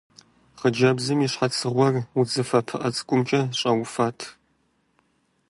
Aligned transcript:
Хъыджэбзым 0.59 1.19
и 1.25 1.27
щхьэцыгъуэр 1.31 1.95
удзыфэ 2.19 2.59
пыӀэ 2.67 2.89
цӀыкӀумкӀэ 2.95 3.41
щӀэуфат. 3.57 4.19